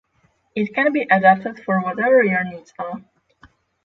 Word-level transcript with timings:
it 0.55 0.73
can 0.73 0.91
be 0.91 1.03
adapted 1.03 1.59
for 1.63 1.79
whatever 1.79 2.23
your 2.23 2.43
needs 2.43 2.73
are 2.79 3.03